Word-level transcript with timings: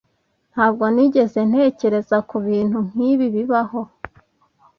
Ntabwo 0.53 0.83
nigeze 0.93 1.39
ntekereza 1.49 2.17
kubintu 2.29 2.77
nkibi 2.89 3.25
bibaho. 3.35 3.81